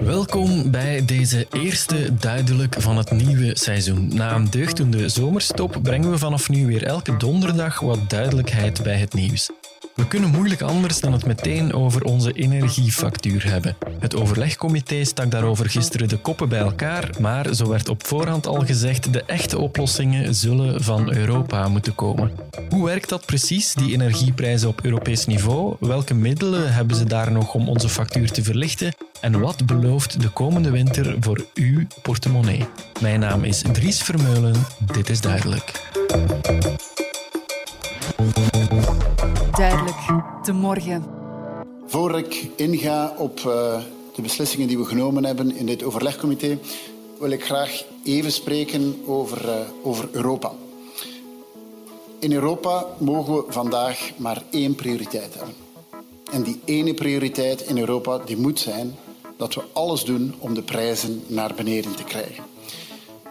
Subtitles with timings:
[0.00, 4.14] Welkom bij deze eerste duidelijk van het nieuwe seizoen.
[4.14, 9.14] Na een deugdende zomerstop brengen we vanaf nu weer elke donderdag wat duidelijkheid bij het
[9.14, 9.50] nieuws.
[10.00, 13.76] We kunnen moeilijk anders dan het meteen over onze energiefactuur hebben.
[13.98, 18.64] Het overlegcomité stak daarover gisteren de koppen bij elkaar, maar zo werd op voorhand al
[18.64, 22.32] gezegd de echte oplossingen zullen van Europa moeten komen.
[22.68, 25.76] Hoe werkt dat precies, die energieprijzen op Europees niveau?
[25.80, 28.94] Welke middelen hebben ze daar nog om onze factuur te verlichten?
[29.20, 32.66] En wat belooft de komende winter voor uw portemonnee?
[33.00, 34.54] Mijn naam is Dries Vermeulen,
[34.92, 35.72] dit is duidelijk.
[39.60, 39.96] Duidelijk,
[40.44, 41.04] de morgen.
[41.86, 43.44] Voor ik inga op uh,
[44.14, 46.58] de beslissingen die we genomen hebben in dit overlegcomité,
[47.18, 50.52] wil ik graag even spreken over, uh, over Europa.
[52.18, 55.54] In Europa mogen we vandaag maar één prioriteit hebben.
[56.32, 58.94] En die ene prioriteit in Europa die moet zijn
[59.36, 62.44] dat we alles doen om de prijzen naar beneden te krijgen.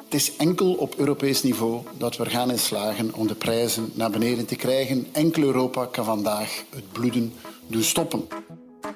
[0.09, 4.09] Het is enkel op Europees niveau dat we gaan in slagen om de prijzen naar
[4.09, 5.07] beneden te krijgen.
[5.11, 7.33] Enkel Europa kan vandaag het bloeden
[7.67, 8.27] doen stoppen.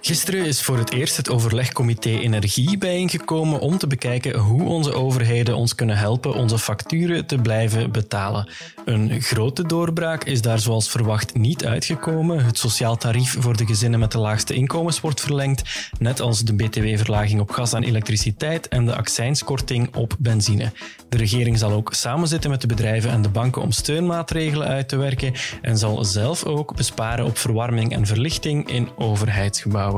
[0.05, 5.55] Gisteren is voor het eerst het overlegcomité Energie bijeengekomen om te bekijken hoe onze overheden
[5.55, 8.49] ons kunnen helpen onze facturen te blijven betalen.
[8.85, 12.45] Een grote doorbraak is daar zoals verwacht niet uitgekomen.
[12.45, 16.55] Het sociaal tarief voor de gezinnen met de laagste inkomens wordt verlengd, net als de
[16.55, 20.71] btw-verlaging op gas en elektriciteit en de accijnskorting op benzine.
[21.09, 24.95] De regering zal ook samenzitten met de bedrijven en de banken om steunmaatregelen uit te
[24.95, 29.92] werken en zal zelf ook besparen op verwarming en verlichting in overheidsgebouwen.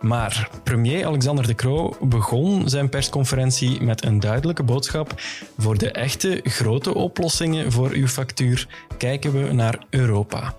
[0.00, 5.14] Maar premier Alexander De Croo begon zijn persconferentie met een duidelijke boodschap.
[5.58, 10.54] Voor de echte grote oplossingen voor uw factuur kijken we naar Europa.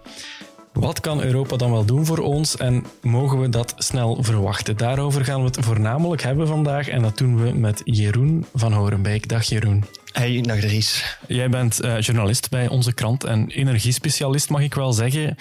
[0.79, 4.77] Wat kan Europa dan wel doen voor ons en mogen we dat snel verwachten?
[4.77, 9.27] Daarover gaan we het voornamelijk hebben vandaag en dat doen we met Jeroen van Horenbeek.
[9.27, 9.83] Dag Jeroen.
[10.11, 11.17] Hey, dag Dries.
[11.27, 15.35] Jij bent uh, journalist bij onze krant en energiespecialist, mag ik wel zeggen.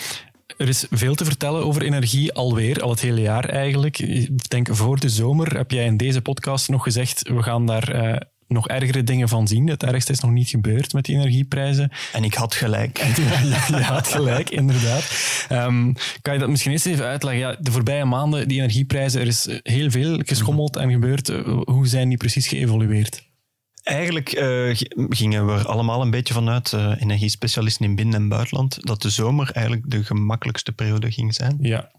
[0.57, 3.99] Er is veel te vertellen over energie alweer, al het hele jaar eigenlijk.
[3.99, 7.95] Ik denk voor de zomer heb jij in deze podcast nog gezegd, we gaan daar
[7.95, 8.17] uh,
[8.49, 9.69] nog ergere dingen van zien.
[9.69, 11.91] Het ergste is nog niet gebeurd met die energieprijzen.
[12.12, 12.99] En ik had gelijk.
[13.49, 15.05] ja, je had gelijk, inderdaad.
[15.53, 17.43] Um, kan je dat misschien eens even uitleggen?
[17.43, 21.28] Ja, de voorbije maanden, die energieprijzen, er is heel veel geschommeld en gebeurd.
[21.65, 23.25] Hoe zijn die precies geëvolueerd?
[23.87, 24.77] Eigenlijk uh,
[25.09, 29.11] gingen we er allemaal een beetje vanuit, uh, energiespecialisten in binnen- en buitenland, dat de
[29.11, 31.59] zomer eigenlijk de gemakkelijkste periode ging zijn.
[31.61, 31.91] Ja.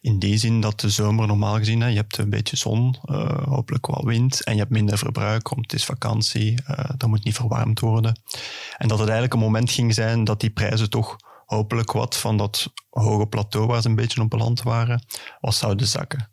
[0.00, 3.42] In die zin dat de zomer normaal gezien, hè, je hebt een beetje zon, uh,
[3.48, 6.58] hopelijk wel wind, en je hebt minder verbruik, want het is vakantie,
[6.98, 8.20] er moet niet verwarmd worden.
[8.78, 11.16] En dat het eigenlijk een moment ging zijn dat die prijzen toch
[11.48, 15.04] hopelijk wat van dat hoge plateau waar ze een beetje op beland waren,
[15.40, 16.30] was zouden zakken.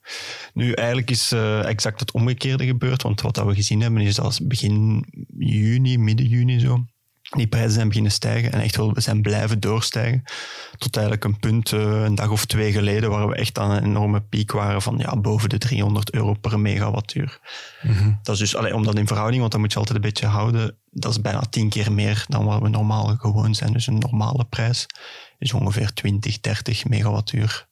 [0.54, 4.16] Nu, eigenlijk is uh, exact het omgekeerde gebeurd, want wat dat we gezien hebben is
[4.16, 5.06] dat begin
[5.38, 6.86] juni, midden juni zo,
[7.38, 10.24] die prijzen zijn beginnen stijgen en echt wel we zijn blijven doorstijgen.
[10.78, 13.84] Tot eigenlijk een punt, uh, een dag of twee geleden, waar we echt aan een
[13.84, 17.40] enorme piek waren van ja, boven de 300 euro per megawattuur.
[17.82, 18.20] Mm -hmm.
[18.24, 20.28] Dat is dus, allee, om dat in verhouding, want dat moet je altijd een beetje
[20.28, 23.74] houden, dat is bijna tien keer meer dan wat we normaal gewoon zijn.
[23.74, 24.86] Dus een normale prijs
[25.38, 27.68] is ongeveer 20, 30 megawattuur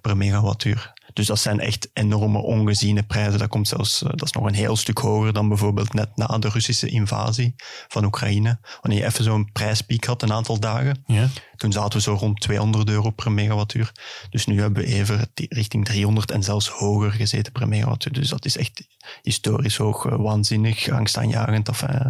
[0.00, 0.92] per megawattuur.
[1.12, 3.38] Dus dat zijn echt enorme ongeziene prijzen.
[3.38, 6.48] Dat, komt zelfs, dat is nog een heel stuk hoger dan bijvoorbeeld net na de
[6.48, 7.54] Russische invasie
[7.88, 8.58] van Oekraïne.
[8.80, 11.04] Wanneer je even zo'n prijspiek had, een aantal dagen.
[11.06, 11.28] Ja.
[11.56, 13.92] Toen zaten we zo rond 200 euro per megawattuur.
[14.30, 18.12] Dus nu hebben we even richting 300 en zelfs hoger gezeten per megawattuur.
[18.12, 18.86] Dus dat is echt
[19.22, 21.68] historisch hoog, waanzinnig, angstaanjagend.
[21.68, 22.06] Of, uh,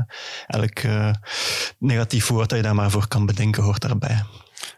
[0.47, 0.81] elk
[1.79, 4.23] negatief woord dat je daar maar voor kan bedenken, hoort daarbij.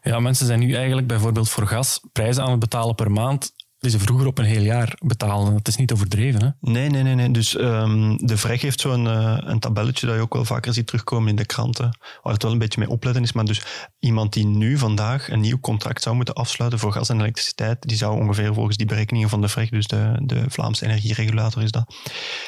[0.02, 3.52] Ja, mensen zijn nu eigenlijk bijvoorbeeld voor gas prijzen aan het betalen per maand
[3.84, 5.52] die ze vroeger op een heel jaar betalen.
[5.52, 6.70] Dat is niet overdreven, hè?
[6.70, 7.14] Nee, nee, nee.
[7.14, 7.30] nee.
[7.30, 10.86] Dus um, de VREG heeft zo'n uh, een tabelletje dat je ook wel vaker ziet
[10.86, 13.32] terugkomen in de kranten, waar het wel een beetje mee opletten is.
[13.32, 13.62] Maar dus
[13.98, 17.96] iemand die nu vandaag een nieuw contract zou moeten afsluiten voor gas en elektriciteit, die
[17.96, 21.94] zou ongeveer volgens die berekeningen van de VREG, dus de, de Vlaamse energieregulator is dat,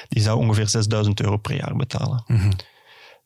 [0.09, 2.25] die zou ongeveer 6000 euro per jaar betalen.
[2.27, 2.53] Mm -hmm.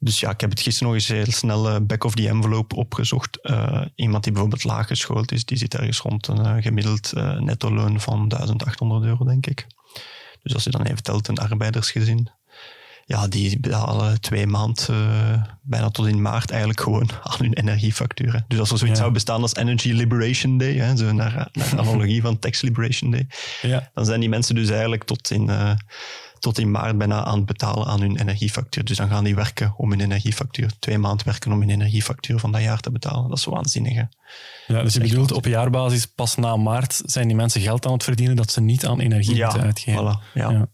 [0.02, 3.38] Dus ja, ik heb het gisteren nog eens heel snel back of the envelope opgezocht.
[3.43, 7.75] Uh, iemand die bijvoorbeeld laag geschoold is, die zit ergens rond een uh, gemiddeld netto
[7.75, 9.67] loon van 1800 euro, denk ik.
[10.43, 12.31] Dus als je dan even telt, een arbeidersgezin,
[13.06, 18.44] ja, die betalen twee maanden, bijna tot in maart eigenlijk gewoon aan hun energiefacturen.
[18.49, 19.03] Dus als er zoiets ja.
[19.03, 23.26] zou bestaan als Energy Liberation Day, hè, zo naar, naar analogie van Tax Liberation Day,
[23.62, 23.91] ja.
[23.94, 25.49] dan zijn die mensen dus eigenlijk tot in
[26.40, 28.84] tot in maart bijna aan het betalen aan hun energiefactuur.
[28.84, 32.52] Dus dan gaan die werken om hun energiefactuur, twee maanden werken om hun energiefactuur van
[32.52, 33.28] dat jaar te betalen.
[33.28, 33.94] Dat is waanzinnig.
[33.94, 34.04] Hè?
[34.66, 38.04] Ja, dus je bedoelt op jaarbasis pas na maart zijn die mensen geld aan het
[38.04, 40.00] verdienen dat ze niet aan energie Ja, moeten uitgeven.
[40.19, 40.50] voilà, ja.
[40.50, 40.69] Ja.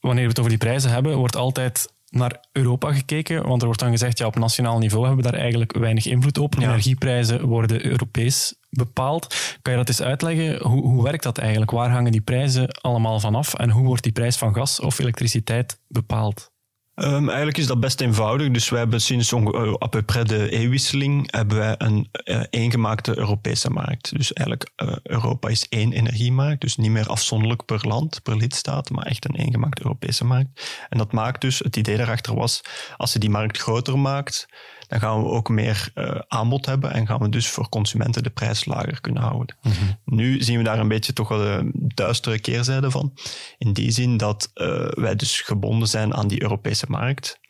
[0.00, 3.80] Wanneer we het over die prijzen hebben, wordt altijd naar Europa gekeken, want er wordt
[3.80, 6.54] dan gezegd, ja, op nationaal niveau hebben we daar eigenlijk weinig invloed op.
[6.54, 6.68] Ja.
[6.68, 9.34] Energieprijzen worden Europees bepaald.
[9.62, 10.62] Kan je dat eens uitleggen?
[10.62, 11.70] Hoe, hoe werkt dat eigenlijk?
[11.70, 15.80] Waar hangen die prijzen allemaal vanaf en hoe wordt die prijs van gas of elektriciteit
[15.88, 16.50] bepaald?
[16.96, 18.50] Ehm, eigenlijk is dat best eenvoudig.
[18.50, 24.16] Dus wij hebben sinds onge- eh, de eeuwwisseling hebben wij een eh, eengemaakte Europese markt.
[24.16, 28.90] Dus eigenlijk eh, Europa is één energiemarkt, dus niet meer afzonderlijk per land, per lidstaat,
[28.90, 30.76] maar echt een eengemaakte Europese markt.
[30.88, 32.60] En dat maakt dus, het idee daarachter was,
[32.96, 34.46] als je die markt groter maakt,
[34.88, 38.30] dan gaan we ook meer eh, aanbod hebben en gaan we dus voor consumenten de
[38.30, 39.56] prijs lager kunnen houden.
[40.04, 43.12] Nu zien we daar een beetje toch wel de duistere keerzijde van.
[43.58, 47.40] In die zin dat eh, wij dus gebonden zijn aan die Europese markt.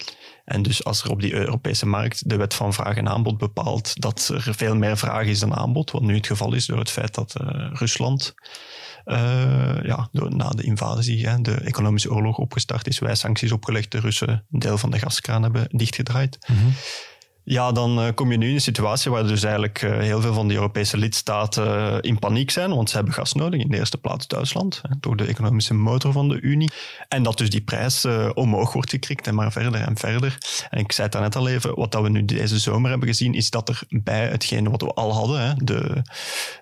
[0.45, 4.01] En dus als er op die Europese markt de wet van vraag en aanbod bepaalt
[4.01, 6.91] dat er veel meer vraag is dan aanbod, wat nu het geval is door het
[6.91, 8.35] feit dat eh, Rusland
[9.83, 14.01] ja, door, na de invasie, hè, de economische oorlog opgestart is, wij sancties opgelegd, de
[14.01, 16.39] Russen een deel van de gaskraan hebben dichtgedraaid.
[17.49, 20.35] Ja, dan eh, kom je nu in een situatie waar dus eigenlijk eh, heel veel
[20.35, 23.77] van de Europese lidstaten eh, in paniek zijn, want ze hebben gas nodig, in de
[23.77, 26.71] eerste plaats Duitsland, door de economische motor van de Unie.
[27.09, 30.39] En dat dus die prijs omhoog wordt gekrikt en maar verder en verder.
[30.71, 33.35] En ik zei het daarnet al even, wat dat we nu deze zomer hebben gezien,
[33.35, 36.03] is dat er bij hetgene wat we al hadden, hè, de,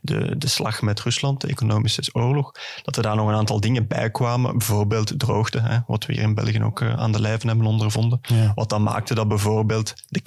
[0.00, 2.52] de, de slag met Rusland, de economische oorlog,
[2.82, 6.22] dat er daar nog een aantal dingen bij kwamen, bijvoorbeeld droogte, hè, wat we hier
[6.22, 8.20] in België ook aan de lijve hebben ondervonden.
[8.22, 8.52] Ja.
[8.54, 10.20] Wat dan maakte dat bijvoorbeeld de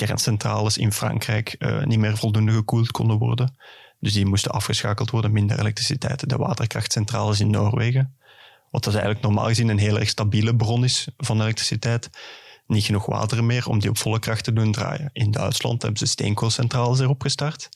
[0.48, 3.56] kerncentrales in Frankrijk eh, niet meer voldoende gekoeld konden worden.
[4.00, 6.30] Dus die moesten afgeschakeld worden, minder elektriciteit.
[6.30, 8.18] De waterkrachtcentrales in Noorwegen,
[8.72, 12.10] wat dat eigenlijk normaal gezien een heel erg stabiele bron is van elektriciteit.
[12.68, 15.10] Niet genoeg water meer om die op volle kracht te doen draaien.
[15.14, 17.70] In Duitsland hebben ze steenkoolcentrales erop gestart.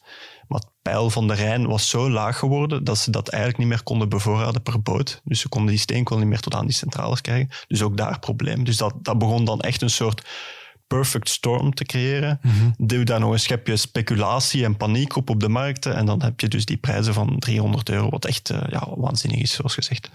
[0.48, 3.72] Maar het peil van de Rijn was zo laag geworden dat ze dat eigenlijk niet
[3.72, 5.22] meer konden bevoorraden per boot.
[5.24, 7.50] Dus ze konden die steenkool niet meer tot aan die centrales krijgen.
[7.68, 8.64] Dus ook daar probleem.
[8.64, 10.22] Dus dat, dat begon dan echt een soort
[10.96, 12.40] perfect storm te creëren.
[12.78, 15.96] Duw daar nog een schepje speculatie en paniek op op de markten.
[15.96, 19.40] En dan heb je dus die prijzen van 300 euro, wat echt eh, ja, waanzinnig
[19.40, 20.10] is, zoals gezegd.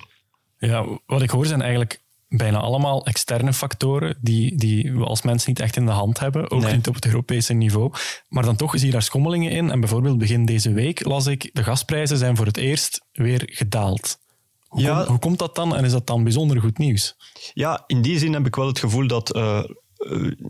[0.59, 5.47] Ja, wat ik hoor zijn eigenlijk bijna allemaal externe factoren die, die we als mens
[5.47, 6.75] niet echt in de hand hebben, ook Nee.
[6.75, 7.93] niet op het Europese niveau.
[8.29, 9.71] Maar dan toch zie je daar schommelingen in.
[9.71, 14.19] En bijvoorbeeld begin deze week las ik, de gasprijzen zijn voor het eerst weer gedaald.
[14.67, 14.99] Hoe, Ja.
[14.99, 17.17] kom- hoe komt dat dan en is dat dan bijzonder goed nieuws?
[17.55, 19.63] Ja, in die zin heb ik wel het gevoel dat eh,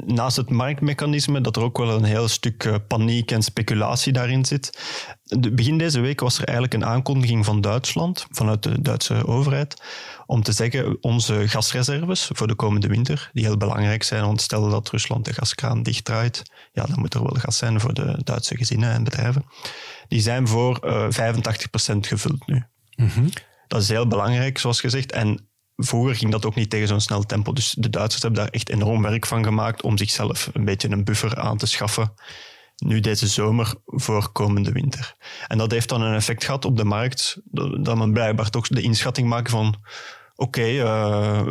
[0.06, 4.44] naast het marktmechanisme, dat er ook wel een heel stuk eh, paniek en speculatie daarin
[4.44, 4.79] zit.
[5.23, 9.82] De, begin deze week was er eigenlijk een aankondiging van Duitsland, vanuit de Duitse overheid,
[10.26, 14.70] om te zeggen onze gasreserves voor de komende winter, die heel belangrijk zijn, want stel
[14.70, 16.43] dat Rusland de gaskraan dichtdraait,
[16.73, 19.44] ja, dan moet er wel gas zijn voor de Duitse gezinnen en bedrijven.
[20.09, 22.64] Die zijn voor eh 85% gevuld nu.
[23.67, 25.12] Dat is heel belangrijk, zoals gezegd.
[25.12, 27.52] En vroeger ging dat ook niet tegen zo'n snel tempo.
[27.52, 31.05] Dus de Duitsers hebben daar echt enorm werk van gemaakt om zichzelf een beetje een
[31.05, 32.12] buffer aan te schaffen.
[32.76, 35.14] Nu deze zomer voor komende winter.
[35.49, 37.40] En dat heeft dan een effect gehad op de markt,
[37.81, 39.76] dat men blijkbaar toch de inschatting maakt van
[40.37, 41.43] oké, eh,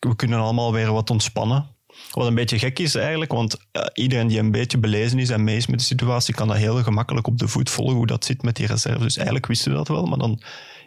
[0.00, 1.78] we kunnen allemaal weer wat ontspannen.
[2.10, 5.44] Wat een beetje gek is eigenlijk, want eh, iedereen die een beetje belezen is en
[5.44, 8.24] mee is met de situatie, kan dat heel gemakkelijk op de voet volgen hoe dat
[8.24, 9.02] zit met die reserves.
[9.02, 10.42] Dus eigenlijk wisten we dat wel, maar dan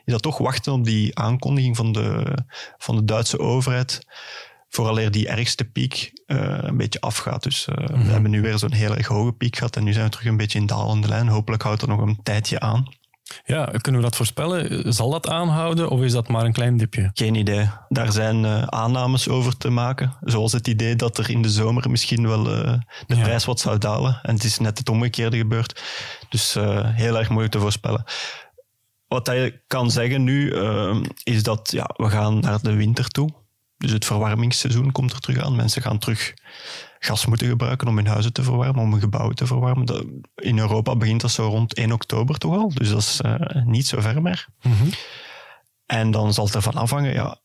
[0.06, 2.38] is dat toch wachten op die aankondiging van de,
[2.78, 4.00] van de Duitse overheid,
[4.70, 7.44] vooraleer die ergste piek eh, een beetje afgaat.
[7.44, 10.06] Dus eh, we hebben nu weer zo'n heel erg hoge piek gehad en nu zijn
[10.06, 11.28] we terug een beetje in dalende lijn.
[11.28, 12.88] Hopelijk houdt dat nog een tijdje aan.
[13.46, 14.94] Ja, kunnen we dat voorspellen?
[14.94, 17.12] Zal dat aanhouden of is dat maar een klein dipje?
[17.14, 17.70] Geen idee.
[17.90, 20.14] Daar zijn eh, aannames over te maken.
[20.22, 23.22] Zoals het idee dat er in de zomer misschien wel de Ja.
[23.22, 24.20] prijs wat zou dalen.
[24.24, 25.82] En het is net het omgekeerde gebeurd.
[26.30, 28.04] Dus heel erg moeilijk te voorspellen.
[29.13, 33.29] Wat je kan zeggen nu, eh, is dat ja, we gaan naar de winter toe.
[33.77, 35.55] Dus het verwarmingsseizoen komt er terug aan.
[35.55, 36.34] Mensen gaan terug
[37.00, 40.22] gas moeten gebruiken om hun huizen te verwarmen, om hun gebouwen te verwarmen.
[40.36, 42.72] In Europa begint dat zo rond 1 oktober toch al.
[42.74, 44.48] Dus dat is eh, niet zo ver meer.
[45.86, 47.38] En dan zal het ervan afhangen, ja,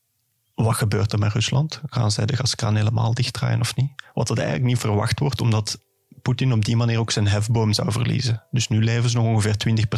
[0.55, 1.81] wat gebeurt er met Rusland?
[1.87, 3.91] Gaan zij de gaskraan helemaal dichtdraaien of niet?
[4.15, 5.79] Wat dat eigenlijk niet verwacht wordt, omdat
[6.23, 8.43] Poetin op die manier ook zijn hefboom zou verliezen.
[8.51, 9.89] Dus nu leven ze nog ongeveer 20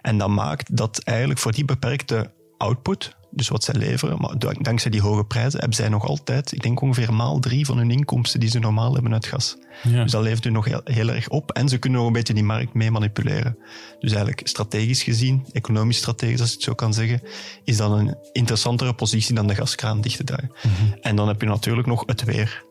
[0.00, 4.20] En dat maakt dat eigenlijk voor die beperkte output, dus wat zij leveren.
[4.20, 7.78] Maar dankzij die hoge prijzen hebben zij nog altijd, ik denk ongeveer maal drie van
[7.78, 9.56] hun inkomsten die ze normaal hebben uit gas.
[9.82, 10.02] Ja.
[10.02, 11.50] Dus dat levert u nog heel, heel, erg op.
[11.50, 13.56] En ze kunnen nog een beetje die markt mee manipuleren.
[13.98, 17.22] Dus eigenlijk strategisch gezien, economisch strategisch als je het zo kan zeggen,
[17.64, 20.52] is dat een interessantere positie dan de gaskraan dicht te draaien.
[20.62, 20.98] Mhm.
[21.00, 22.64] En dan heb je natuurlijk nog het weer.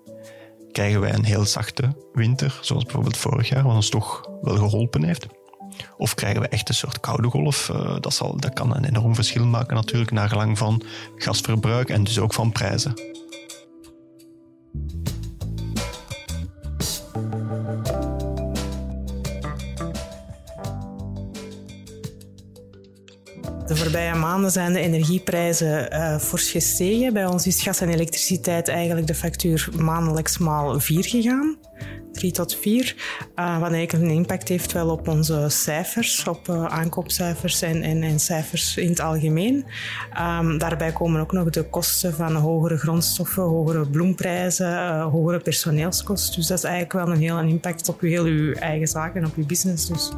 [0.72, 5.04] Krijgen wij een heel zachte winter, zoals bijvoorbeeld vorig jaar, wat ons toch wel geholpen
[5.04, 5.28] heeft.
[5.98, 7.70] Of krijgen we echt een soort koude golf?
[7.70, 10.84] Uh, dat, zal, dat kan een enorm verschil maken natuurlijk naar gelang van
[11.16, 12.94] gasverbruik en dus ook van prijzen.
[23.70, 27.14] De voorbije maanden zijn de energieprijzen uh, fors gestegen.
[27.14, 31.58] Bij ons is gas en elektriciteit eigenlijk de factuur maandelijks maal 4 gegaan.
[32.20, 32.96] 3 tot 4.
[33.36, 38.20] Uh, wat eigenlijk een impact heeft wel op onze cijfers, op uh, aankoopcijfers en, en,
[38.20, 39.66] cijfers in het algemeen.
[40.40, 46.36] Um, daarbij komen ook nog de kosten van hogere grondstoffen, hogere bloemprijzen, uh, hogere personeelskosten.
[46.36, 49.36] Dus dat is eigenlijk wel een heel impact op heel uw eigen zaken en op
[49.36, 49.88] uw business.
[49.88, 50.12] Dus.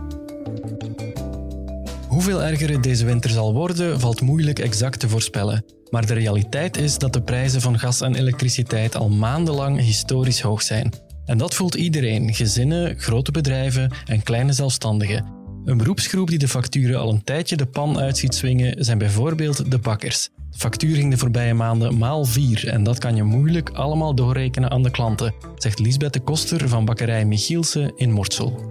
[2.08, 5.66] Hoeveel erger het deze winter zal worden, valt moeilijk exact te voorspellen.
[5.90, 10.62] Maar de realiteit is dat de prijzen van gas en elektriciteit al maandenlang historisch hoog
[10.62, 11.11] zijn.
[11.26, 15.26] En dat voelt iedereen: gezinnen, grote bedrijven en kleine zelfstandigen.
[15.66, 19.72] Een beroepsgroep die de facturen al een tijdje de pan uit ziet swingen zijn bijvoorbeeld
[19.72, 20.30] de bakkers.
[20.52, 24.72] De factuur ging de voorbije maanden maal 4 en dat kan je moeilijk allemaal doorrekenen
[24.72, 28.68] aan de klanten, zegt Lisbeth de Koster van bakkerij Michielsen in Mortsel.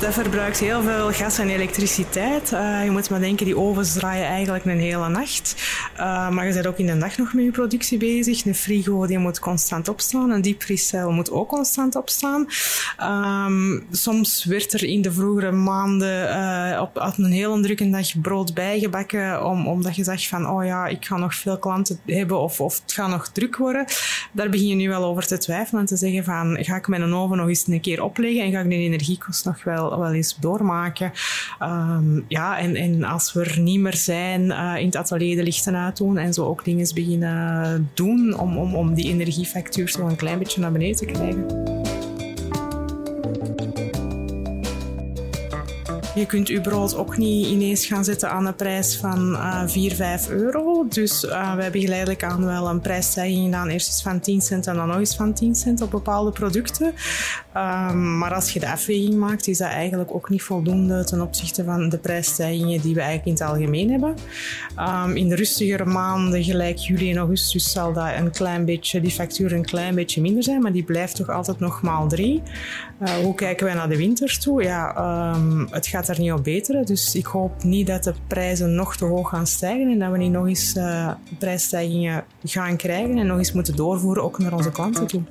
[0.00, 2.52] Dat verbruikt heel veel gas en elektriciteit.
[2.52, 5.54] Uh, je moet maar denken, die ovens draaien eigenlijk een hele nacht.
[5.96, 8.44] Uh, maar je bent ook in de dag nog met je productie bezig.
[8.44, 10.30] Een frigo die moet constant opstaan.
[10.30, 12.46] Een diepvriescel moet ook constant opstaan.
[13.46, 18.54] Um, soms werd er in de vroegere maanden uh, op, een hele drukke dag brood
[18.54, 19.44] bijgebakken.
[19.44, 22.80] Om, omdat je zegt van, oh ja, ik ga nog veel klanten hebben of, of
[22.82, 23.84] het gaat nog druk worden.
[24.32, 27.14] Daar begin je nu wel over te twijfelen en te zeggen van, ga ik mijn
[27.14, 30.36] oven nog eens een keer opleggen en ga ik de energiekost nog wel wel, eens
[30.40, 31.12] doormaken.
[31.62, 35.42] Um, ja, en, en als we er niet meer zijn, uh, in het atelier de
[35.42, 40.16] lichten uitdoen en zo ook dingen beginnen doen om, om, om die energiefactuur zo een
[40.16, 41.89] klein beetje naar beneden te krijgen.
[46.20, 49.94] Je kunt je brood ook niet ineens gaan zetten aan een prijs van uh, 4,
[49.94, 50.86] 5 euro.
[50.88, 53.68] Dus uh, we hebben geleidelijk aan wel een prijsstijging gedaan.
[53.68, 56.86] Eerst eens van 10 cent en dan nog eens van 10 cent op bepaalde producten.
[57.56, 61.64] Um, maar als je de afweging maakt, is dat eigenlijk ook niet voldoende ten opzichte
[61.64, 64.14] van de prijsstijgingen die we eigenlijk in het algemeen hebben.
[64.78, 69.10] Um, in de rustigere maanden, gelijk juli en augustus, zal dat een klein beetje, die
[69.10, 72.42] factuur een klein beetje minder zijn, maar die blijft toch altijd nog maal 3.
[73.02, 74.62] Uh, hoe kijken wij naar de winter toe?
[74.62, 76.44] Ja, um, het gaat niet op.
[76.86, 80.18] Dus ik hoop niet dat de prijzen nog te hoog gaan stijgen en dat we
[80.18, 84.70] niet nog eens uh, prijsstijgingen gaan krijgen en nog eens moeten doorvoeren, ook naar onze
[84.70, 85.22] klanten toe.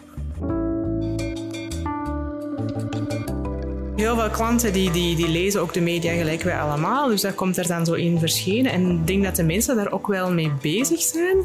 [3.99, 7.07] Heel veel klanten die, die, die lezen ook de media gelijk wij allemaal.
[7.07, 8.71] Dus dat komt er dan zo in verschenen.
[8.71, 11.37] En ik denk dat de mensen daar ook wel mee bezig zijn.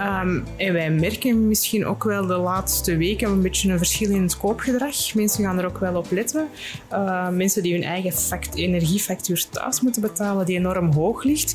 [0.00, 4.22] Um, en wij merken misschien ook wel de laatste weken een beetje een verschil in
[4.22, 5.14] het koopgedrag.
[5.14, 6.48] Mensen gaan er ook wel op letten.
[6.92, 11.54] Uh, mensen die hun eigen fact, energiefactuur thuis moeten betalen, die enorm hoog ligt.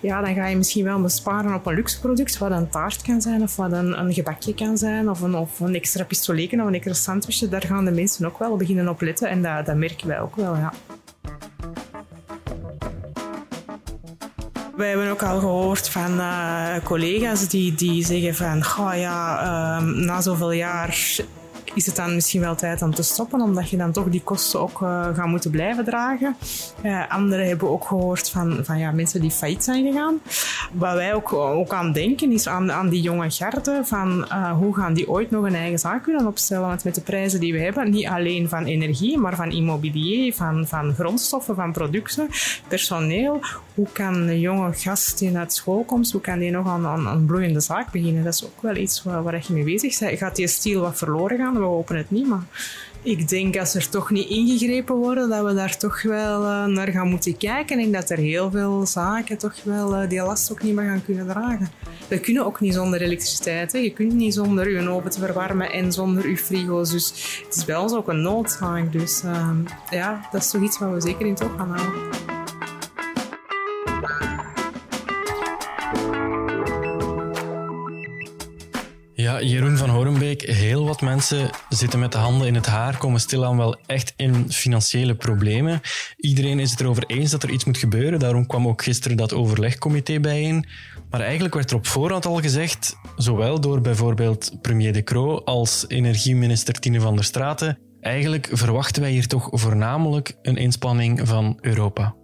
[0.00, 3.20] Ja, dan ga je misschien wel besparen op een luxe product, wat een taart kan
[3.20, 6.66] zijn, of wat een, een gebakje kan zijn, of een, of een extra pistoletje of
[6.66, 7.48] een extra sandwichje.
[7.48, 9.28] Daar gaan de mensen ook wel beginnen op letten.
[9.28, 10.72] En dat, dat merken wij ook wel, ja.
[14.76, 19.82] Wij hebben ook al gehoord van uh, collega's die, die zeggen van, oh ja, uh,
[19.82, 21.18] na zoveel jaar
[21.74, 24.60] is het dan misschien wel tijd om te stoppen, omdat je dan toch die kosten
[24.60, 26.36] ook uh, gaat moeten blijven dragen.
[26.82, 30.20] Uh, anderen hebben ook gehoord van, van ja, mensen die failliet zijn gegaan.
[30.72, 34.26] Wat wij ook, ook aan denken is aan, aan die jonge garde, van
[34.58, 36.68] hoe gaan die ooit nog een eigen zaak kunnen opstellen?
[36.68, 40.66] Want met de prijzen die we hebben, niet alleen van energie, maar van immobilier, van,
[40.66, 42.28] van grondstoffen, van producten,
[42.68, 43.40] personeel.
[43.74, 47.26] Hoe kan een jonge gast die uit school komt, hoe kan die nog aan een
[47.26, 48.24] bloeiende zaak beginnen?
[48.24, 50.18] Dat is ook wel iets waar, waar je mee bezig bent.
[50.18, 51.62] Gaat die stil wat verloren gaan?
[51.64, 52.46] We hopen het niet, maar
[53.04, 56.88] ik denk als er toch niet ingegrepen worden, dat we daar toch wel uh, naar
[56.88, 60.62] gaan moeten kijken en dat er heel veel zaken toch wel uh, die last ook
[60.62, 61.70] niet meer gaan kunnen dragen.
[62.08, 63.72] We kunnen ook niet zonder elektriciteit.
[63.72, 63.78] Hè.
[63.78, 66.90] Je kunt niet zonder je oven te verwarmen en zonder je frigo's.
[66.90, 68.92] Dus het is bij ons ook een noodzaak.
[68.92, 69.50] Dus uh,
[69.90, 72.33] ja, dat is toch iets wat we zeker in het oog gaan houden.
[79.40, 83.56] Jeroen van Horenbeek, heel wat mensen zitten met de handen in het haar, komen stilaan
[83.56, 85.80] wel echt in financiële problemen.
[86.16, 88.18] Iedereen is het erover eens dat er iets moet gebeuren.
[88.18, 90.66] Daarom kwam ook gisteren dat overlegcomité bijeen.
[91.10, 95.84] Maar eigenlijk werd er op voorhand al gezegd, zowel door bijvoorbeeld premier De Croo als
[95.88, 102.14] energieminister Tine van der Straten, eigenlijk verwachten wij hier toch voornamelijk een inspanning van Europa.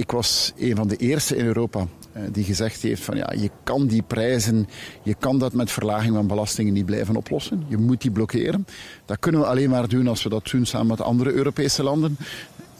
[0.00, 3.50] Ik was een van de eerste in Europa eh, die gezegd heeft van ja, je
[3.62, 4.68] kan die prijzen,
[5.02, 7.64] je kan dat met verlaging van belastingen niet blijven oplossen.
[7.68, 8.66] Je moet die blokkeren.
[9.04, 12.16] Dat kunnen we alleen maar doen als we dat doen samen met andere Europese landen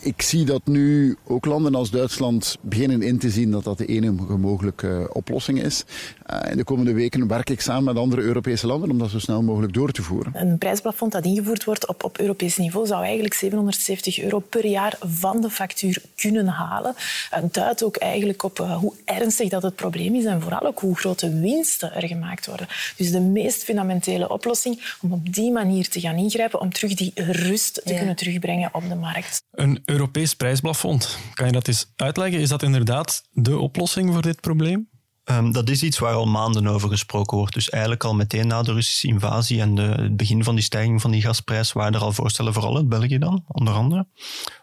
[0.01, 3.87] ik zie dat nu ook landen als Duitsland beginnen in te zien dat dat de
[3.87, 5.85] enige mogelijke oplossing is.
[6.31, 9.19] Uh, in de komende weken werk ik samen met andere Europese landen om dat zo
[9.19, 10.33] snel mogelijk door te voeren.
[10.35, 14.99] Een prijsplafond dat ingevoerd wordt op, op Europees niveau zou eigenlijk 770 euro per jaar
[15.01, 16.95] van de factuur kunnen halen.
[17.31, 20.81] Het duidt ook eigenlijk op uh, hoe ernstig dat het probleem is en vooral ook
[20.81, 22.67] hoe grote winsten er gemaakt worden.
[22.97, 27.13] Dus de meest fundamentele oplossing om op die manier te gaan ingrijpen om terug die
[27.15, 27.97] rust te ja.
[27.97, 29.43] kunnen terugbrengen op de markt.
[29.51, 31.19] Een Europees prijsplafond.
[31.35, 32.41] Kan je dat eens uitleggen?
[32.41, 34.89] Is dat inderdaad de oplossing voor dit probleem?
[35.25, 37.55] Um, dat is iets waar al maanden over gesproken wordt.
[37.55, 41.01] Dus eigenlijk al meteen na de Russische invasie en de, het begin van die stijging
[41.01, 44.09] van die gasprijs waren er al voorstellen, vooral in België dan, onder andere,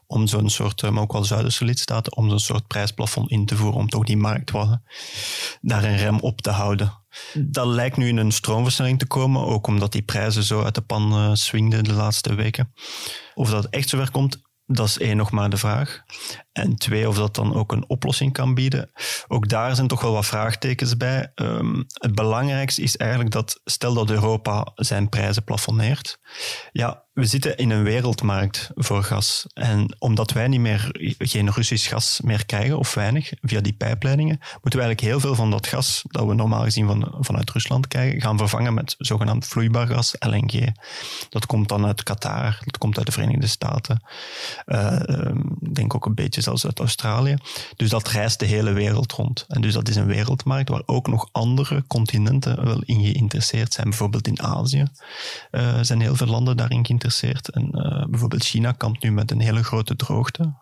[0.06, 3.80] om zo'n soort, maar ook wel Zuiderse lidstaten, om zo'n soort prijsplafond in te voeren,
[3.80, 4.52] om toch die markt
[5.62, 6.94] daar een rem op te houden.
[7.34, 10.82] Dat lijkt nu in een stroomversnelling te komen, ook omdat die prijzen zo uit de
[10.82, 12.74] pan uh, swingden de laatste weken.
[13.34, 16.04] Of dat echt zover komt, dat is één nog maar de vraag.
[16.52, 18.92] En twee, of dat dan ook een oplossing kan bieden.
[19.28, 21.32] Ook daar zijn toch wel wat vraagtekens bij.
[21.36, 26.20] Um, het belangrijkste is eigenlijk dat, stel dat Europa zijn prijzen plafonneert,
[26.72, 29.46] ja, we zitten in een wereldmarkt voor gas.
[29.54, 34.38] En omdat wij niet meer, geen Russisch gas meer krijgen, of weinig, via die pijpleidingen,
[34.40, 37.88] moeten we eigenlijk heel veel van dat gas dat we normaal gezien van, vanuit Rusland
[37.88, 40.72] krijgen, gaan vervangen met zogenaamd vloeibaar gas, LNG.
[41.30, 44.02] Dat komt dan uit Qatar, dat komt uit de Verenigde Staten.
[44.66, 45.00] Uh,
[45.72, 47.36] denk ook een beetje zelfs uit Australië.
[47.76, 49.46] Dus dat reist de hele wereld rond.
[49.48, 53.90] En dus dat is een wereldmarkt waar ook nog andere continenten wel in geïnteresseerd zijn.
[53.90, 54.86] Bijvoorbeeld in Azië
[55.52, 57.06] uh, zijn heel veel landen daarin geïnteresseerd
[57.50, 60.54] en uh, bijvoorbeeld China kampt nu met een hele grote droogte,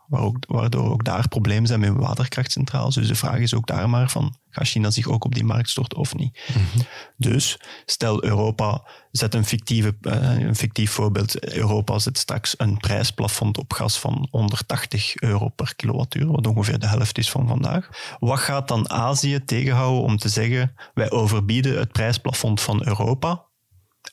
[0.48, 2.96] waardoor ook daar problemen zijn met waterkrachtcentrales.
[2.96, 5.70] Dus de vraag is ook daar maar van, gaat China zich ook op die markt
[5.70, 6.40] storten of niet?
[6.48, 6.84] Mhm.
[7.18, 13.58] Dus stel Europa, zet een, fictieve, uh, een fictief voorbeeld, Europa zet straks een prijsplafond
[13.58, 17.90] op gas van 180 euro per kilowattuur, wat ongeveer de helft is van vandaag.
[18.20, 23.46] Wat gaat dan Azië tegenhouden om te zeggen, wij overbieden het prijsplafond van Europa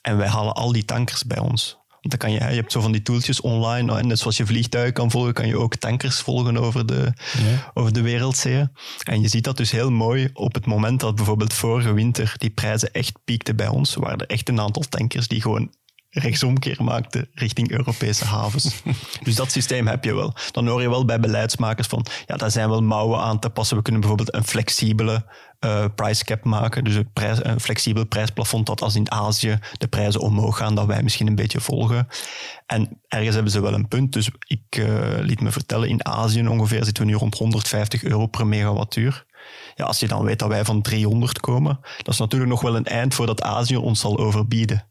[0.01, 1.81] en wij halen al die tankers bij ons?
[2.03, 3.97] Dan kan je, je hebt zo van die tooltjes online.
[3.97, 7.71] En net zoals je vliegtuigen kan volgen, kan je ook tankers volgen over de, ja.
[7.73, 8.71] over de wereldzeeën.
[9.03, 12.49] En je ziet dat dus heel mooi op het moment dat bijvoorbeeld vorige winter die
[12.49, 13.95] prijzen echt piekten bij ons.
[13.95, 15.71] Waren er echt een aantal tankers die gewoon
[16.13, 18.81] rechtsomkeer maakte richting Europese havens.
[19.23, 20.33] dus dat systeem heb je wel.
[20.51, 23.77] Dan hoor je wel bij beleidsmakers van, ja, daar zijn wel mouwen aan te passen.
[23.77, 25.25] We kunnen bijvoorbeeld een flexibele
[25.65, 30.57] uh, price cap maken, dus een, flexibel prijsplafond dat als in Azië de prijzen omhoog
[30.57, 32.07] gaan, dat wij misschien een beetje volgen.
[32.65, 34.87] En ergens hebben ze wel een punt, dus ik uh,
[35.19, 39.25] liet me vertellen, in Azië ongeveer zitten we nu rond 150 euro per megawattuur.
[39.75, 42.75] Ja, als je dan weet dat wij van 300 komen, dat is natuurlijk nog wel
[42.75, 44.85] een eind voordat Azië ons zal overbieden.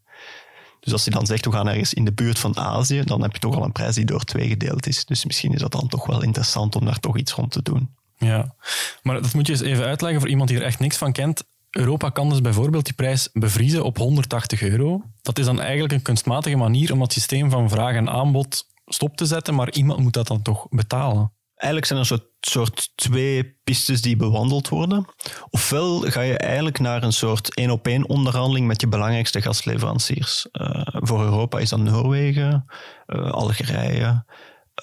[0.83, 3.33] Dus als je dan zegt, we gaan ergens in de buurt van Azië, dan heb
[3.33, 5.05] je toch al een prijs die door twee gedeeld is.
[5.05, 7.89] Dus misschien is dat dan toch wel interessant om daar toch iets rond te doen.
[8.17, 8.55] Ja,
[9.03, 11.43] maar dat moet je eens even uitleggen voor iemand die er echt niks van kent.
[11.69, 15.03] Europa kan dus bijvoorbeeld die prijs bevriezen op 180 euro.
[15.21, 19.17] Dat is dan eigenlijk een kunstmatige manier om dat systeem van vraag en aanbod stop
[19.17, 21.31] te zetten, maar iemand moet dat dan toch betalen.
[21.63, 25.05] Eigenlijk zijn er soort, soort twee pistes die bewandeld worden.
[25.49, 30.47] Ofwel ga je eigenlijk naar een soort één-op-één onderhandeling met je belangrijkste gastleveranciers.
[30.51, 32.65] Uh, voor Europa is dat Noorwegen,
[33.07, 34.25] uh, Algerije,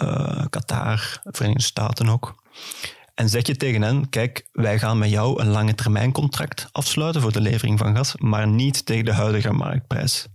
[0.02, 2.34] uh, Qatar, Verenigde Staten ook.
[3.14, 7.20] En zeg je tegen hen, kijk, wij gaan met jou een lange termijn contract afsluiten
[7.20, 10.26] voor de levering van gas, maar niet tegen de huidige marktprijs.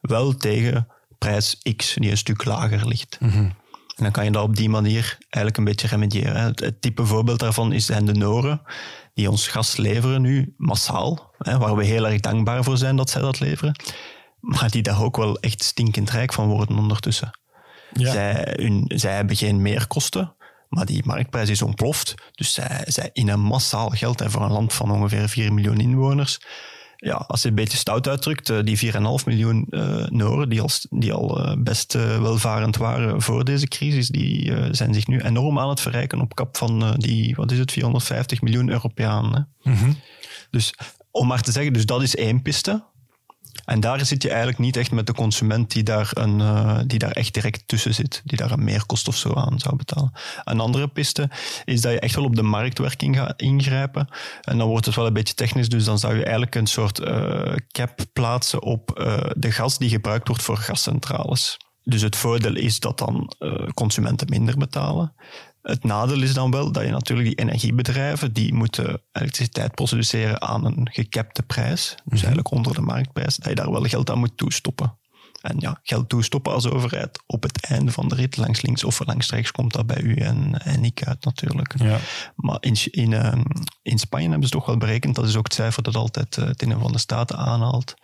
[0.00, 3.20] Wel tegen prijs X, die een stuk lager ligt.
[3.20, 3.62] Mm
[3.96, 6.42] en dan kan je dat op die manier eigenlijk een beetje remediëren.
[6.42, 8.62] Het, type voorbeeld daarvan is, zijn de Noren,
[9.14, 13.10] die ons gas leveren nu massaal, hè, waar we heel erg dankbaar voor zijn dat
[13.10, 13.80] zij dat leveren,
[14.40, 17.38] maar die daar ook wel echt stinkend rijk van worden ondertussen.
[17.92, 18.12] Ja.
[18.12, 20.34] Zij, hun, zij hebben geen meerkosten,
[20.68, 22.14] maar die marktprijs is ontploft.
[22.32, 25.80] Dus zij, zij in een massaal geld hè, voor een land van ongeveer 4 miljoen
[25.80, 26.38] inwoners
[27.04, 30.68] ja, als je een beetje stout uitdrukt, eh, die 4,5 miljoen uh, Noren, die al,
[30.90, 35.58] die al uh, best uh, welvarend waren voor deze crisis, die zijn zich nu enorm
[35.58, 39.48] aan het verrijken op kap van die, wat is het, 450 miljoen Europeanen.
[39.62, 39.96] Mm -hmm.
[40.50, 40.74] Dus
[41.10, 42.84] om maar te zeggen, dus dat is één piste.
[43.64, 46.98] En daar zit je eigenlijk niet echt met de consument die daar, een, uh, die
[46.98, 50.12] daar echt direct tussen zit, die daar een meerkost of zo aan zou betalen.
[50.44, 51.30] Een andere piste
[51.64, 54.08] is dat je echt wel op de marktwerking gaat ingrijpen.
[54.40, 57.00] En dan wordt het wel een beetje technisch, dus dan zou je eigenlijk een soort
[57.00, 61.56] uh, cap plaatsen op uh, de gas die gebruikt wordt voor gascentrales.
[61.82, 63.32] Dus het voordeel is dat dan
[63.74, 65.14] consumenten minder betalen.
[65.64, 70.64] Het nadeel is dan wel dat je natuurlijk die energiebedrijven, die moeten elektriciteit produceren aan
[70.64, 72.14] een gecapte prijs, dus mhm.
[72.14, 74.98] eigenlijk onder de marktprijs, dat je daar wel geld aan moet toestoppen.
[75.40, 79.06] En ja, geld toestoppen als overheid op het einde van de rit, langs links of
[79.06, 81.74] langs rechts, komt dat bij u en, en ik uit natuurlijk.
[81.78, 81.98] Ja.
[82.36, 83.32] Maar in, in, uh,
[83.82, 86.44] in Spanje hebben ze toch wel berekend, dat is ook het cijfer dat altijd uh,
[86.44, 87.94] het in van de Staten aanhaalt,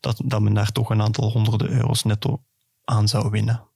[0.00, 2.42] dat, dat men daar toch een aantal honderden euro's netto
[2.84, 3.68] aan zou winnen.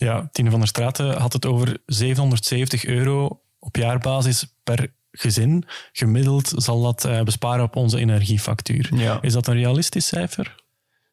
[0.00, 5.64] Ja, Tine van der Straten had het over 770 euro op jaarbasis per gezin.
[5.92, 8.90] Gemiddeld zal dat uh, besparen op onze energiefactuur.
[8.94, 9.18] Ja.
[9.20, 10.54] Is dat een realistisch cijfer?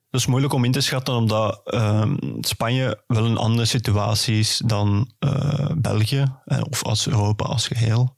[0.09, 4.61] Dat is moeilijk om in te schatten, omdat uh, Spanje wel een andere situatie is
[4.65, 8.15] dan uh, België, eh, of als Europa als geheel.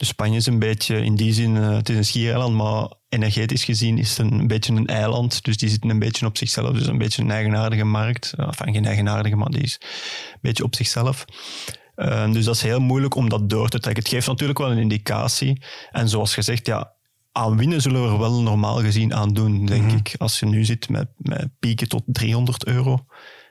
[0.00, 3.98] Dus Spanje is een beetje in die zin, het is een schiereiland, maar energetisch gezien
[3.98, 5.44] is het een beetje een eiland.
[5.44, 6.72] Dus die zitten een beetje op zichzelf.
[6.76, 8.32] Dus een beetje een eigenaardige markt.
[8.36, 9.78] Enfin, geen eigenaardige, maar die is
[10.32, 11.24] een beetje op zichzelf.
[11.96, 14.02] Uh, dus dat is heel moeilijk om dat door te trekken.
[14.02, 15.62] Het geeft natuurlijk wel een indicatie.
[15.90, 16.92] En zoals gezegd, ja,
[17.32, 19.96] aan winnen zullen we er wel normaal gezien aan doen, denk mhm.
[19.96, 20.14] ik.
[20.18, 23.04] Als je nu zit met, met pieken tot 300 euro,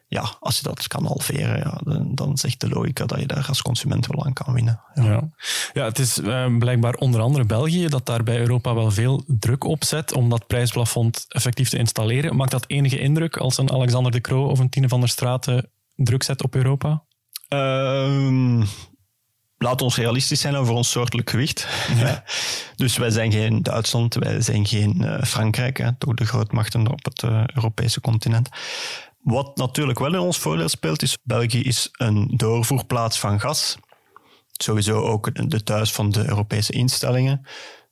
[0.10, 3.45] ja, als je dat kan halveren, ja, dan, dan zegt de logica dat je daar
[3.48, 4.82] als consument wel aan kan winnen.
[4.93, 5.30] Ja, ja.
[5.74, 9.63] ja het is uh, blijkbaar onder andere België dat daar bij Europa wel veel druk
[9.63, 12.36] op zet om dat prijsplafond effectief te installeren.
[12.36, 15.69] Maakt dat enige indruk als een Alexander de Croo of een Tine van der Straten
[15.95, 17.04] druk zet op Europa?
[17.50, 18.63] Uh,
[19.58, 21.67] laat ons realistisch zijn over ons soortelijk gewicht.
[21.95, 22.24] Ja.
[22.76, 27.06] dus wij zijn geen Duitsland, wij zijn geen uh, Frankrijk, hè, toch de grootmachten op
[27.06, 28.50] het uh, Europese continent.
[29.22, 33.78] Wat natuurlijk wel in ons voordeel speelt, is België is een doorvoerplaats van gas.
[34.52, 37.48] Sowieso ook de thuis van de Europese instellingen.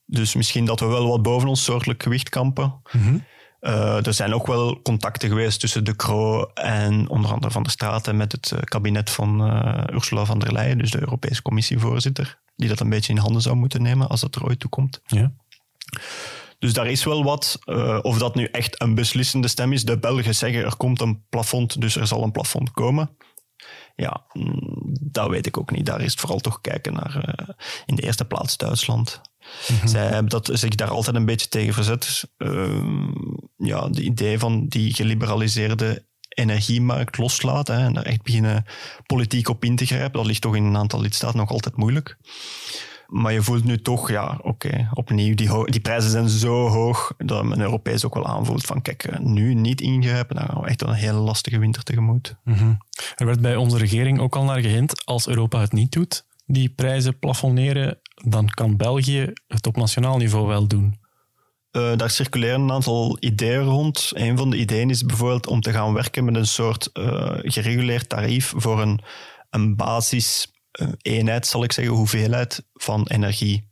[0.06, 2.80] Dus misschien dat we wel wat boven ons soortelijk gewicht kampen.
[2.92, 3.24] Mm
[3.60, 7.72] uh, er zijn ook wel contacten geweest tussen de Croo en onder andere Van der
[7.72, 12.38] Straten met het eh, kabinet van uh, Ursula von der Leyen, dus de Europese Commissievoorzitter,
[12.56, 15.00] die dat een beetje in handen zou moeten nemen als dat er ooit toe komt.
[15.06, 15.32] Ja.
[16.58, 17.58] Dus daar is wel wat.
[17.64, 19.84] Uh, of dat nu echt een beslissende stem is.
[19.84, 23.16] De Belgen zeggen er komt een plafond, dus er zal een plafond komen.
[23.96, 25.86] Ja, mm, dat weet ik ook niet.
[25.86, 27.48] Daar is het vooral toch kijken naar uh,
[27.86, 29.20] in de eerste plaats Duitsland.
[29.68, 32.30] Mm Zij hebben dat, zich daar altijd een beetje tegen verzet.
[32.38, 33.08] Uh,
[33.56, 38.64] ja, de idee van die geliberaliseerde energiemarkt loslaten hè, en daar echt beginnen
[39.06, 42.18] politiek op in te grijpen, dat ligt toch in een aantal lidstaten nog altijd moeilijk.
[43.08, 47.44] Maar je voelt nu toch, ja, oké, opnieuw, die, die prijzen zijn zo hoog dat
[47.44, 50.82] men Europees ook wel aanvoelt van, kijk, eh, nu niet ingrijpen, dan gaan we echt
[50.82, 52.36] een hele lastige winter tegemoet.
[52.44, 52.78] Mm
[53.16, 56.68] Er werd bij onze regering ook al naar gehint, als Europa het niet doet, die
[56.68, 60.98] prijzen plafonneren, dan kan België het op nationaal niveau wel doen.
[61.72, 64.10] Uh, daar circuleren een aantal ideeën rond.
[64.14, 68.08] Een van de ideeën is bijvoorbeeld om te gaan werken met een soort uh, gereguleerd
[68.08, 69.00] tarief voor een,
[69.50, 70.57] een basis eh,
[71.02, 73.70] eenheid, zal ik zeggen, hoeveelheid van energie.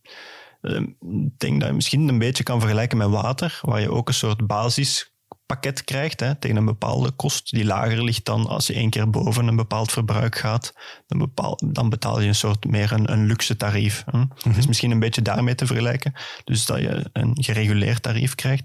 [0.61, 4.09] Eh, ik denk dat je misschien een beetje kan vergelijken met water, waar je ook
[4.09, 8.75] een soort basispakket krijgt hè, tegen een bepaalde kost die lager ligt dan als je
[8.75, 10.73] één keer boven een bepaald verbruik gaat.
[11.07, 14.03] Dan, bepaal, dan betaal je een soort meer een, een luxe tarief.
[14.07, 14.19] Hè.
[14.19, 14.53] Mm -hmm.
[14.53, 16.13] is misschien een beetje daarmee te vergelijken.
[16.45, 18.65] Dus dat je een gereguleerd tarief krijgt.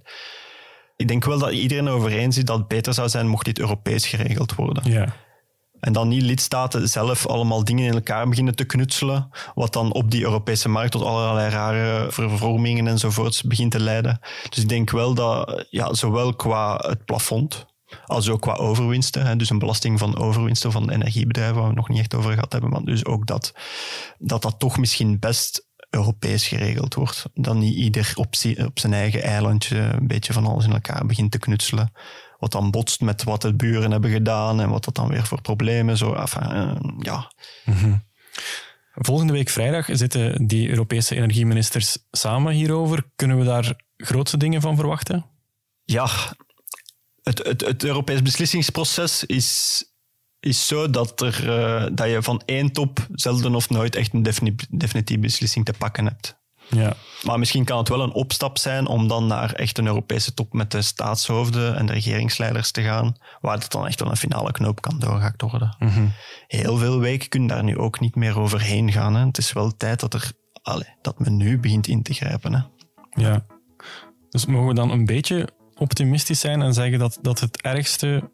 [0.96, 3.60] Ik denk wel dat iedereen over eens is dat het beter zou zijn mocht dit
[3.60, 4.92] Europees geregeld worden.
[4.92, 5.16] Ja.
[5.82, 10.12] En dan niet lidstaten zelf allemaal dingen in elkaar beginnen te knutselen, wat dan op
[10.12, 14.20] die Europese markt tot allerlei rare vervormingen enzovoorts begint te leiden.
[14.50, 17.66] Dus ik denk wel dat, ja, zowel qua het plafond,
[18.06, 21.90] als ook qua overwinsten, hè, dus een belasting van overwinsten van energiebedrijven, waar we nog
[21.90, 23.54] niet echt over gehad hebben, maar dus ook dat
[24.20, 27.26] dat, dat toch misschien best Europees geregeld wordt.
[27.34, 31.32] Dan niet ieder op, op zijn eigen eilandje een beetje van alles in elkaar begint
[31.32, 31.92] te knutselen
[32.42, 35.42] wat dan botst met wat de buren hebben gedaan en wat dat dan weer voor
[35.42, 35.98] problemen.
[35.98, 37.32] Zo, enfin, uh, ja.
[37.66, 37.96] Mhm.
[38.94, 43.04] Volgende week vrijdag zitten die Europese energieministers samen hierover.
[43.16, 45.26] Kunnen we daar grootste dingen van verwachten?
[45.84, 46.10] Ja,
[47.24, 49.84] het, het, het Europees beslissingsproces is,
[50.42, 54.24] is zo dat, er, uh, dat je van één top zelden of nooit echt een
[54.70, 56.40] definitieve beslissing te pakken hebt.
[56.70, 56.94] Ja.
[57.24, 60.54] Maar misschien kan het wel een opstap zijn om dan naar echt een Europese top
[60.54, 64.52] met de staatshoofden en de regeringsleiders te gaan, waar het dan echt wel een finale
[64.52, 65.76] knoop kan doorgehakt worden.
[65.80, 66.08] Mhm.
[66.48, 69.16] Heel veel weken kunnen daar nu ook niet meer overheen gaan.
[69.16, 69.26] Hè.
[69.26, 72.54] Het is wel tijd dat, er, allez, dat men nu begint in te grijpen.
[72.54, 72.62] Hè.
[73.24, 73.46] Ja.
[74.30, 78.32] Dus mogen we dan een beetje optimistisch zijn en zeggen dat, dat het ergste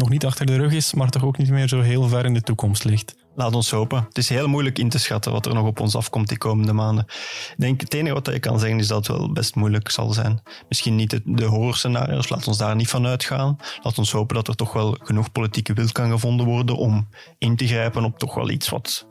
[0.00, 2.34] nog niet achter de rug is, maar toch ook niet meer zo heel ver in
[2.34, 3.14] de toekomst ligt.
[3.34, 4.04] Laat ons hopen.
[4.08, 6.72] Het is heel moeilijk in te schatten wat er nog op ons afkomt die komende
[6.72, 7.04] maanden.
[7.08, 10.12] Ik denk, het enige wat je kan zeggen is dat het wel best moeilijk zal
[10.12, 10.42] zijn.
[10.68, 13.56] Misschien niet de, de horrorscenario's, laat ons daar niet van uitgaan.
[13.82, 17.08] Laat ons hopen dat er toch wel genoeg politieke wil kan gevonden worden om
[17.38, 19.06] in te grijpen op toch wel iets wat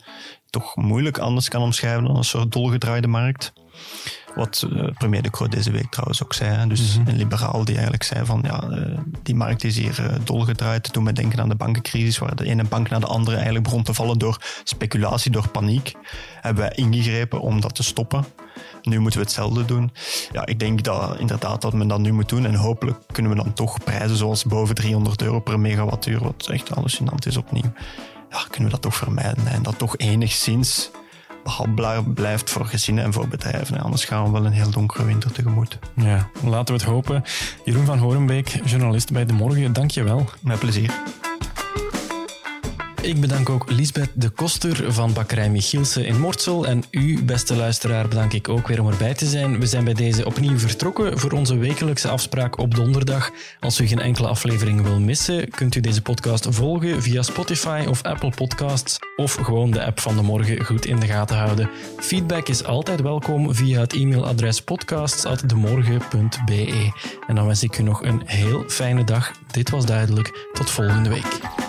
[0.50, 3.54] toch moeilijk anders kan omschrijven dan een soort dolgedraaide markt.
[4.36, 6.68] Wat uh, premier De Croo deze week trouwens ook zei.
[6.68, 7.12] Dus mm -hmm.
[7.12, 10.94] een liberaal die eigenlijk zei van ja, uh, die markt is hier uh, dolgedraaid.
[10.94, 13.84] Toen we denken aan de bankencrisis, waar de ene bank naar de andere eigenlijk begon
[13.84, 15.94] te vallen door speculatie, door paniek.
[16.42, 18.26] Hebben wij ingegrepen om dat te stoppen.
[18.84, 19.92] Nu moeten we hetzelfde doen.
[20.32, 22.46] Ja, ik denk dat inderdaad dat men dat nu moet doen.
[22.46, 26.70] En hopelijk kunnen we dan toch prijzen zoals boven 300 euro per megawattuur, wat echt
[26.70, 27.72] hallucinant is opnieuw.
[28.30, 30.92] Ja, kunnen we dat toch vermijden en dat toch enigszins
[31.44, 33.80] behapbaar blijft voor gezinnen en voor bedrijven.
[33.80, 35.80] Anders gaan we wel een heel donkere winter tegemoet.
[35.96, 37.24] Ja, laten we het hopen.
[37.66, 40.30] Jeroen van Horenbeek, journalist bij De Morgen, dank je wel.
[40.42, 40.92] Met plezier.
[43.02, 46.68] Ik bedank ook Lisbeth de Koster van Bakkerij Michielsen in Mortsel.
[46.68, 49.60] En u, beste luisteraar, bedank ik ook weer om erbij te zijn.
[49.60, 53.32] We zijn bij deze opnieuw vertrokken voor onze wekelijkse afspraak op donderdag.
[53.60, 58.04] Als u geen enkele aflevering wil missen, kunt u deze podcast volgen via Spotify of
[58.04, 58.98] Apple Podcasts.
[59.16, 61.70] Of gewoon de app van de morgen goed in de gaten houden.
[61.98, 66.92] Feedback is altijd welkom via het e-mailadres podcasts.demorgen.be.
[67.28, 69.32] En dan wens ik u nog een heel fijne dag.
[69.52, 70.48] Dit was duidelijk.
[70.54, 71.69] Tot volgende week.